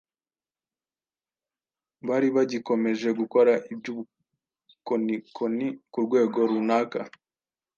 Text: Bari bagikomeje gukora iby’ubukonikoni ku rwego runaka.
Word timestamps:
Bari 2.07 2.27
bagikomeje 2.35 3.09
gukora 3.19 3.51
iby’ubukonikoni 3.73 5.67
ku 5.91 5.99
rwego 6.05 6.37
runaka. 6.49 6.99